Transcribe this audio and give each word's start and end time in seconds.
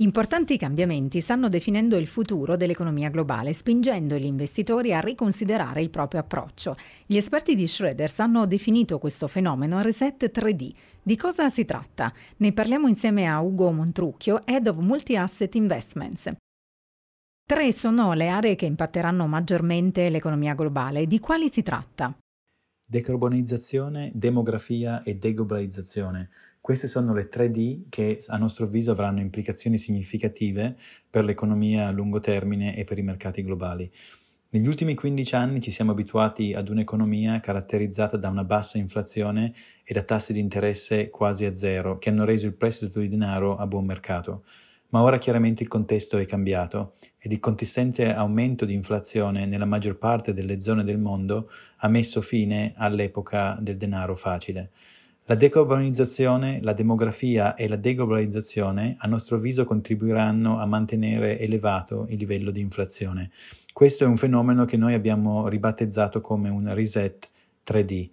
Importanti 0.00 0.56
cambiamenti 0.56 1.20
stanno 1.20 1.50
definendo 1.50 1.98
il 1.98 2.06
futuro 2.06 2.56
dell'economia 2.56 3.10
globale, 3.10 3.52
spingendo 3.52 4.16
gli 4.16 4.24
investitori 4.24 4.94
a 4.94 5.00
riconsiderare 5.00 5.82
il 5.82 5.90
proprio 5.90 6.20
approccio. 6.20 6.74
Gli 7.04 7.18
esperti 7.18 7.54
di 7.54 7.66
Schroeder 7.66 8.10
hanno 8.16 8.46
definito 8.46 8.98
questo 8.98 9.28
fenomeno 9.28 9.78
reset 9.82 10.30
3D. 10.32 10.72
Di 11.02 11.16
cosa 11.16 11.50
si 11.50 11.66
tratta? 11.66 12.10
Ne 12.38 12.52
parliamo 12.54 12.88
insieme 12.88 13.28
a 13.28 13.42
Ugo 13.42 13.70
Montrucchio, 13.72 14.40
Head 14.46 14.68
of 14.68 14.78
Multi-Asset 14.78 15.54
Investments. 15.56 16.32
Tre 17.44 17.72
sono 17.72 18.14
le 18.14 18.28
aree 18.28 18.56
che 18.56 18.64
impatteranno 18.64 19.26
maggiormente 19.26 20.08
l'economia 20.08 20.54
globale. 20.54 21.06
Di 21.06 21.18
quali 21.18 21.50
si 21.52 21.60
tratta? 21.62 22.16
Decarbonizzazione, 22.90 24.10
demografia 24.14 25.02
e 25.02 25.16
deglobalizzazione 25.16 26.30
queste 26.60 26.88
sono 26.88 27.14
le 27.14 27.28
3D 27.28 27.84
che 27.88 28.22
a 28.26 28.36
nostro 28.36 28.66
avviso 28.66 28.90
avranno 28.90 29.20
implicazioni 29.20 29.78
significative 29.78 30.76
per 31.08 31.24
l'economia 31.24 31.86
a 31.86 31.90
lungo 31.90 32.20
termine 32.20 32.76
e 32.76 32.84
per 32.84 32.98
i 32.98 33.02
mercati 33.02 33.42
globali. 33.42 33.90
Negli 34.50 34.66
ultimi 34.66 34.94
15 34.94 35.34
anni 35.36 35.60
ci 35.60 35.70
siamo 35.70 35.92
abituati 35.92 36.54
ad 36.54 36.68
un'economia 36.68 37.40
caratterizzata 37.40 38.16
da 38.16 38.28
una 38.28 38.44
bassa 38.44 38.78
inflazione 38.78 39.54
e 39.84 39.94
da 39.94 40.02
tassi 40.02 40.32
di 40.32 40.40
interesse 40.40 41.08
quasi 41.08 41.44
a 41.44 41.54
zero, 41.54 41.98
che 41.98 42.10
hanno 42.10 42.24
reso 42.24 42.46
il 42.46 42.54
prestito 42.54 42.98
di 42.98 43.08
denaro 43.08 43.56
a 43.56 43.66
buon 43.66 43.86
mercato. 43.86 44.44
Ma 44.88 45.02
ora 45.02 45.18
chiaramente 45.18 45.62
il 45.62 45.68
contesto 45.68 46.18
è 46.18 46.26
cambiato 46.26 46.96
ed 47.16 47.30
il 47.30 47.38
consistente 47.38 48.12
aumento 48.12 48.64
di 48.64 48.74
inflazione 48.74 49.46
nella 49.46 49.66
maggior 49.66 49.96
parte 49.96 50.34
delle 50.34 50.60
zone 50.60 50.82
del 50.82 50.98
mondo 50.98 51.48
ha 51.78 51.88
messo 51.88 52.20
fine 52.20 52.74
all'epoca 52.76 53.56
del 53.60 53.76
denaro 53.76 54.16
facile. 54.16 54.72
La 55.26 55.36
decarbonizzazione, 55.36 56.60
la 56.60 56.72
demografia 56.72 57.54
e 57.54 57.68
la 57.68 57.76
deglobalizzazione 57.76 58.96
a 58.98 59.06
nostro 59.06 59.36
avviso 59.36 59.64
contribuiranno 59.64 60.58
a 60.58 60.66
mantenere 60.66 61.38
elevato 61.38 62.06
il 62.08 62.18
livello 62.18 62.50
di 62.50 62.60
inflazione. 62.60 63.30
Questo 63.72 64.04
è 64.04 64.06
un 64.06 64.16
fenomeno 64.16 64.64
che 64.64 64.76
noi 64.76 64.94
abbiamo 64.94 65.48
ribattezzato 65.48 66.20
come 66.20 66.48
un 66.48 66.74
reset 66.74 67.28
3D. 67.64 68.10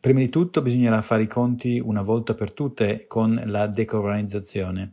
Prima 0.00 0.20
di 0.20 0.30
tutto 0.30 0.62
bisognerà 0.62 1.02
fare 1.02 1.24
i 1.24 1.28
conti 1.28 1.78
una 1.78 2.02
volta 2.02 2.34
per 2.34 2.52
tutte 2.52 3.06
con 3.06 3.40
la 3.44 3.66
decarbonizzazione. 3.66 4.92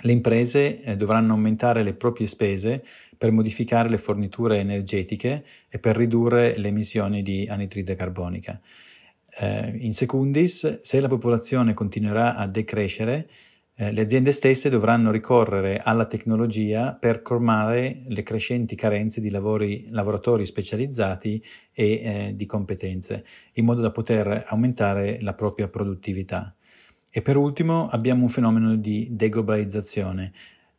Le 0.00 0.12
imprese 0.12 0.80
eh, 0.80 0.96
dovranno 0.96 1.32
aumentare 1.32 1.82
le 1.82 1.94
proprie 1.94 2.26
spese 2.26 2.84
per 3.16 3.32
modificare 3.32 3.88
le 3.88 3.98
forniture 3.98 4.58
energetiche 4.58 5.44
e 5.68 5.78
per 5.78 5.96
ridurre 5.96 6.56
le 6.56 6.68
emissioni 6.68 7.22
di 7.22 7.48
anidride 7.48 7.96
carbonica. 7.96 8.60
Eh, 9.40 9.76
in 9.78 9.94
secundis, 9.94 10.80
se 10.80 11.00
la 11.00 11.06
popolazione 11.06 11.72
continuerà 11.72 12.34
a 12.34 12.48
decrescere, 12.48 13.28
eh, 13.76 13.92
le 13.92 14.00
aziende 14.00 14.32
stesse 14.32 14.68
dovranno 14.68 15.12
ricorrere 15.12 15.78
alla 15.78 16.06
tecnologia 16.06 16.92
per 16.94 17.22
colmare 17.22 18.02
le 18.08 18.24
crescenti 18.24 18.74
carenze 18.74 19.20
di 19.20 19.30
lavori, 19.30 19.86
lavoratori 19.90 20.44
specializzati 20.44 21.40
e 21.72 21.84
eh, 21.84 22.32
di 22.34 22.46
competenze, 22.46 23.24
in 23.52 23.64
modo 23.64 23.80
da 23.80 23.92
poter 23.92 24.46
aumentare 24.48 25.20
la 25.22 25.34
propria 25.34 25.68
produttività. 25.68 26.52
E 27.08 27.22
per 27.22 27.36
ultimo 27.36 27.88
abbiamo 27.88 28.22
un 28.22 28.30
fenomeno 28.30 28.74
di 28.74 29.06
deglobalizzazione. 29.12 30.32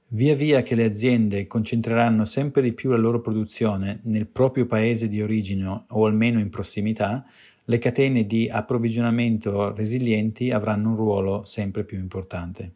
Via 0.07 0.35
via 0.35 0.63
che 0.63 0.75
le 0.75 0.83
aziende 0.83 1.47
concentreranno 1.47 2.25
sempre 2.25 2.61
di 2.61 2.73
più 2.73 2.89
la 2.89 2.97
loro 2.97 3.21
produzione 3.21 4.01
nel 4.03 4.27
proprio 4.27 4.65
paese 4.65 5.07
di 5.07 5.21
origine 5.21 5.85
o 5.87 6.05
almeno 6.05 6.39
in 6.39 6.49
prossimità, 6.49 7.25
le 7.69 7.77
catene 7.77 8.25
di 8.25 8.49
approvvigionamento 8.49 9.75
resilienti 9.75 10.49
avranno 10.49 10.89
un 10.89 10.95
ruolo 10.95 11.45
sempre 11.45 11.83
più 11.83 11.99
importante. 11.99 12.73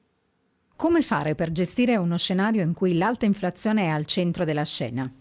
Come 0.75 1.01
fare 1.01 1.33
per 1.33 1.51
gestire 1.51 1.95
uno 1.95 2.15
scenario 2.15 2.61
in 2.61 2.73
cui 2.73 2.95
l'alta 2.95 3.25
inflazione 3.25 3.85
è 3.85 3.87
al 3.87 4.05
centro 4.05 4.45
della 4.45 4.63
scena? 4.63 5.11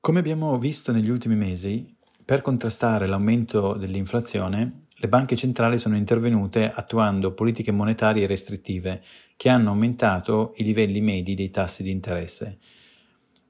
Come 0.00 0.18
abbiamo 0.18 0.58
visto 0.58 0.90
negli 0.90 1.08
ultimi 1.08 1.36
mesi, 1.36 1.94
per 2.24 2.42
contrastare 2.42 3.06
l'aumento 3.06 3.74
dell'inflazione, 3.74 4.86
le 4.92 5.08
banche 5.08 5.36
centrali 5.36 5.78
sono 5.78 5.96
intervenute 5.96 6.68
attuando 6.68 7.32
politiche 7.32 7.70
monetarie 7.70 8.26
restrittive 8.26 9.04
che 9.36 9.48
hanno 9.48 9.70
aumentato 9.70 10.52
i 10.56 10.64
livelli 10.64 11.00
medi 11.00 11.36
dei 11.36 11.50
tassi 11.50 11.84
di 11.84 11.92
interesse. 11.92 12.58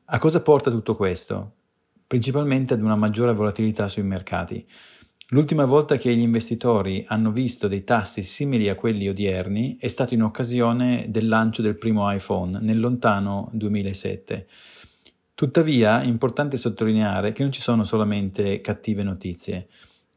A 0.07 0.19
cosa 0.19 0.43
porta 0.43 0.71
tutto 0.71 0.95
questo? 0.97 1.55
Principalmente 2.07 2.75
ad 2.75 2.83
una 2.83 2.97
maggiore 2.97 3.33
volatilità 3.33 3.89
sui 3.89 4.03
mercati. 4.03 4.67
L'ultima 5.31 5.65
volta 5.65 5.97
che 5.97 6.15
gli 6.15 6.21
investitori 6.21 7.05
hanno 7.09 7.33
visto 7.33 7.67
dei 7.67 7.83
tassi 7.83 8.23
simili 8.23 8.69
a 8.69 8.77
quelli 8.77 9.09
odierni 9.09 9.77
è 9.77 9.89
stato 9.89 10.15
in 10.15 10.23
occasione 10.23 11.07
del 11.09 11.27
lancio 11.27 11.63
del 11.63 11.77
primo 11.77 12.09
iPhone 12.13 12.61
nel 12.61 12.79
lontano 12.79 13.51
2007. 13.53 14.47
Tuttavia 15.35 16.01
è 16.01 16.05
importante 16.05 16.57
sottolineare 16.57 17.33
che 17.33 17.43
non 17.43 17.51
ci 17.51 17.61
sono 17.61 17.83
solamente 17.83 18.61
cattive 18.61 19.03
notizie. 19.03 19.67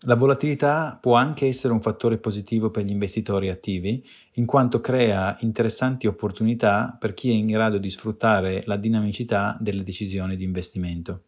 La 0.02 0.14
volatilità 0.14 0.96
può 1.02 1.16
anche 1.16 1.48
essere 1.48 1.74
un 1.74 1.82
fattore 1.82 2.20
positivo 2.20 2.70
per 2.70 2.86
gli 2.86 2.92
investitori 2.92 3.50
attivi, 3.50 4.08
in 4.34 4.46
quanto 4.46 4.80
crea 4.80 5.36
interessanti 5.40 6.06
opportunità 6.06 6.96
per 7.00 7.16
chi 7.16 7.32
è 7.32 7.34
in 7.34 7.48
grado 7.48 7.80
di 7.80 7.90
sfruttare 7.90 8.62
la 8.68 8.78
dinamicità 8.78 9.58
delle 9.60 9.82
decisioni 9.82 10.38
di 10.38 10.44
investimento. 10.44 11.24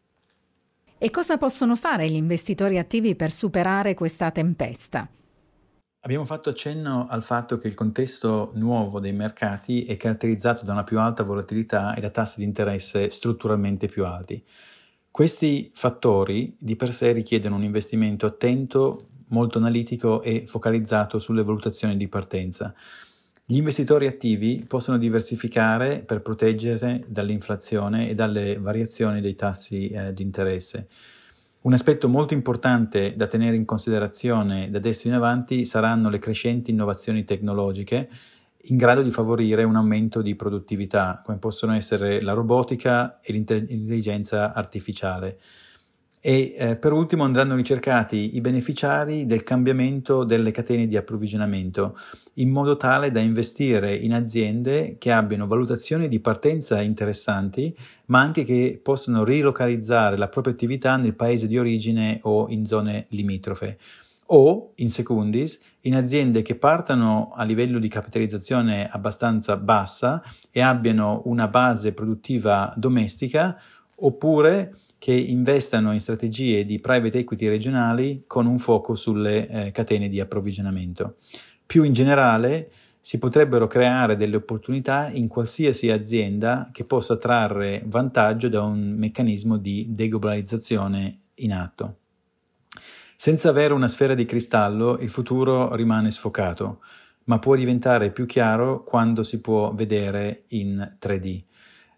E 1.04 1.10
cosa 1.10 1.40
possono 1.40 1.76
fare 1.76 2.08
gli 2.08 2.16
investitori 2.16 2.78
attivi 2.78 3.16
per 3.16 3.32
superare 3.32 3.96
questa 3.96 4.30
tempesta? 4.30 5.10
Abbiamo 6.02 6.26
fatto 6.26 6.52
accenno 6.52 7.08
al 7.10 7.24
fatto 7.24 7.58
che 7.58 7.68
il 7.68 7.74
contesto 7.74 8.52
nuovo 8.54 9.00
dei 9.00 9.12
mercati 9.12 9.84
è 9.86 9.98
caratterizzato 9.98 10.64
da 10.64 10.74
una 10.74 10.84
più 10.84 11.00
alta 11.00 11.24
volatilità 11.24 11.96
e 11.96 12.02
da 12.02 12.12
tassi 12.12 12.38
di 12.38 12.46
interesse 12.46 13.10
strutturalmente 13.10 13.88
più 13.88 14.06
alti. 14.06 14.46
Questi 15.10 15.72
fattori 15.74 16.56
di 16.60 16.76
per 16.76 16.94
sé 16.94 17.14
richiedono 17.14 17.56
un 17.56 17.64
investimento 17.64 18.28
attento, 18.28 19.08
molto 19.30 19.58
analitico 19.58 20.22
e 20.22 20.46
focalizzato 20.46 21.18
sulle 21.18 21.44
valutazioni 21.44 21.98
di 21.98 22.08
partenza. 22.08 22.76
Gli 23.52 23.58
investitori 23.58 24.08
attivi 24.08 24.64
possono 24.66 24.98
diversificare 24.98 26.00
per 26.00 26.22
proteggersi 26.22 27.04
dall'inflazione 27.06 28.10
e 28.10 28.16
dalle 28.16 28.58
variazioni 28.58 29.20
dei 29.20 29.36
tassi 29.36 29.90
eh, 29.90 30.14
di 30.14 30.24
interesse. 30.24 30.88
Un 31.64 31.74
aspetto 31.74 32.08
molto 32.08 32.34
importante 32.34 33.14
da 33.18 33.28
tenere 33.28 33.58
in 33.58 33.66
considerazione 33.66 34.70
da 34.70 34.78
adesso 34.78 35.10
in 35.10 35.16
avanti 35.16 35.66
saranno 35.66 36.10
le 36.10 36.20
crescenti 36.20 36.72
innovazioni 36.72 37.26
tecnologiche 37.26 38.10
in 38.68 38.78
grado 38.78 39.02
di 39.02 39.12
favorire 39.12 39.66
un 39.66 39.76
aumento 39.76 40.22
di 40.22 40.34
produttività, 40.34 41.22
come 41.22 41.38
possono 41.38 41.74
essere 41.74 42.22
la 42.22 42.32
robotica 42.32 43.20
e 43.20 43.34
l'intelligenza 43.34 44.54
artificiale 44.54 45.38
e 46.24 46.54
eh, 46.56 46.76
per 46.76 46.94
ultimo 46.94 47.24
andranno 47.24 47.56
ricercati 47.56 48.36
i 48.36 48.42
beneficiari 48.42 49.26
del 49.26 49.42
cambiamento 49.42 50.24
delle 50.24 50.52
catene 50.52 50.88
di 50.88 50.96
approvvigionamento 50.96 51.98
in 52.36 52.50
modo 52.50 52.78
tale 52.78 53.10
da 53.10 53.20
investire 53.20 53.96
in 53.96 54.14
aziende 54.14 54.98
che 55.00 55.12
abbiano 55.12 55.48
valutazioni 55.48 56.08
di 56.08 56.20
partenza 56.20 56.80
interessanti 56.80 57.76
ma 58.06 58.20
anche 58.20 58.44
che 58.44 58.80
possano 58.82 59.24
rilocalizzare 59.24 60.16
la 60.16 60.28
propria 60.28 60.54
attività 60.54 60.96
nel 60.96 61.16
paese 61.16 61.48
di 61.48 61.58
origine 61.58 62.20
o 62.24 62.48
in 62.50 62.68
zone 62.68 63.08
limitrofe. 63.10 63.80
O 64.34 64.74
in 64.76 64.90
secundis 64.90 65.60
in 65.82 65.96
aziende 65.96 66.42
che 66.42 66.56
partano 66.56 67.34
a 67.36 67.44
livello 67.44 67.80
di 67.80 67.90
capitalizzazione 67.90 68.88
abbastanza 68.90 69.58
bassa 69.58 70.22
e 70.52 70.62
abbiano 70.62 71.24
una 71.26 71.48
base 71.48 71.94
produttiva 71.94 72.72
domestica 72.78 73.60
oppure 73.96 74.76
che 75.02 75.14
investano 75.14 75.94
in 75.94 76.00
strategie 76.00 76.64
di 76.64 76.80
private 76.80 77.18
equity 77.18 77.48
regionali 77.48 78.26
con 78.28 78.46
un 78.46 78.60
foco 78.60 78.94
sulle 78.94 79.48
eh, 79.48 79.72
catene 79.72 80.08
di 80.10 80.20
approvvigionamento. 80.20 81.16
Più 81.66 81.82
in 81.82 81.92
generale, 81.92 82.72
si 83.02 83.18
potrebbero 83.18 83.66
creare 83.66 84.16
delle 84.16 84.36
opportunità 84.36 85.10
in 85.10 85.28
qualsiasi 85.28 85.90
azienda 85.90 86.70
che 86.72 86.86
possa 86.86 87.18
trarre 87.18 87.82
vantaggio 87.88 88.48
da 88.48 88.62
un 88.62 88.94
meccanismo 88.96 89.58
di 89.58 89.88
deglobalizzazione 89.90 91.22
in 91.34 91.54
atto. 91.54 91.96
Senza 93.16 93.50
avere 93.50 93.74
una 93.74 93.88
sfera 93.88 94.14
di 94.14 94.26
cristallo, 94.26 95.00
il 95.00 95.10
futuro 95.10 95.74
rimane 95.74 96.12
sfocato, 96.12 96.82
ma 97.24 97.40
può 97.40 97.56
diventare 97.56 98.12
più 98.12 98.28
chiaro 98.28 98.84
quando 98.84 99.24
si 99.24 99.42
può 99.42 99.74
vedere 99.74 100.44
in 100.50 100.98
3D. 101.02 101.46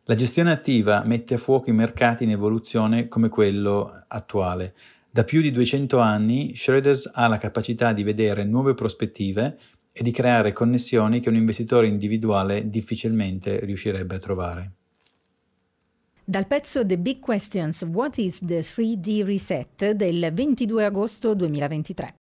La 0.05 0.15
gestione 0.15 0.51
attiva 0.51 1.01
mette 1.05 1.35
a 1.35 1.38
fuoco 1.38 1.69
i 1.69 1.73
mercati 1.73 2.25
in 2.25 2.31
evoluzione 2.31 3.07
come 3.07 3.29
quello 3.29 4.03
attuale. 4.09 4.73
Da 5.09 5.23
più 5.23 5.39
di 5.39 5.50
200 5.50 5.97
anni 5.97 6.57
Schroeders 6.57 7.09
ha 7.13 7.25
la 7.27 7.38
capacità 7.38 7.94
di 7.94 8.03
vedere 8.03 8.44
nuove 8.44 8.73
prospettive 8.73 9.57
e 9.94 10.03
di 10.03 10.11
creare 10.11 10.51
connessioni 10.51 11.21
che 11.21 11.29
un 11.29 11.35
investitore 11.35 11.88
individuale 11.88 12.69
difficilmente 12.69 13.63
riuscirebbe 13.63 14.15
a 14.15 14.19
trovare. 14.19 14.71
Dal 16.25 16.47
pezzo 16.47 16.85
The 16.85 16.97
Big 16.97 17.19
Questions 17.19 17.83
What 17.83 18.17
is 18.17 18.39
the 18.45 18.59
3D 18.59 19.23
Reset 19.23 19.91
del 19.91 20.31
22 20.33 20.83
agosto 20.83 21.33
2023. 21.33 22.22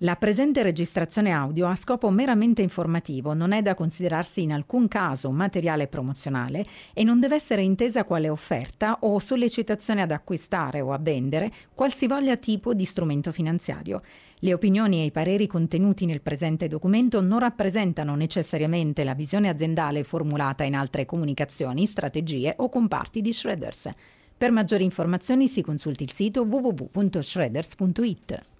La 0.00 0.16
presente 0.16 0.62
registrazione 0.62 1.30
audio 1.30 1.66
ha 1.66 1.74
scopo 1.74 2.10
meramente 2.10 2.60
informativo, 2.60 3.32
non 3.32 3.52
è 3.52 3.62
da 3.62 3.74
considerarsi 3.74 4.42
in 4.42 4.52
alcun 4.52 4.88
caso 4.88 5.30
materiale 5.30 5.86
promozionale 5.86 6.66
e 6.92 7.02
non 7.02 7.18
deve 7.18 7.36
essere 7.36 7.62
intesa 7.62 8.04
quale 8.04 8.28
offerta 8.28 8.98
o 9.00 9.18
sollecitazione 9.18 10.02
ad 10.02 10.10
acquistare 10.10 10.82
o 10.82 10.92
a 10.92 10.98
vendere 10.98 11.50
qualsivoglia 11.72 12.36
tipo 12.36 12.74
di 12.74 12.84
strumento 12.84 13.32
finanziario. 13.32 14.02
Le 14.40 14.52
opinioni 14.52 15.00
e 15.00 15.06
i 15.06 15.10
pareri 15.10 15.46
contenuti 15.46 16.04
nel 16.04 16.20
presente 16.20 16.68
documento 16.68 17.22
non 17.22 17.38
rappresentano 17.38 18.14
necessariamente 18.16 19.02
la 19.02 19.14
visione 19.14 19.48
aziendale 19.48 20.04
formulata 20.04 20.64
in 20.64 20.74
altre 20.74 21.06
comunicazioni, 21.06 21.86
strategie 21.86 22.52
o 22.58 22.68
comparti 22.68 23.22
di 23.22 23.32
Shredders. 23.32 23.88
Per 24.36 24.50
maggiori 24.50 24.84
informazioni 24.84 25.48
si 25.48 25.62
consulti 25.62 26.02
il 26.02 26.12
sito 26.12 26.42
www.shredders.it. 26.42 28.55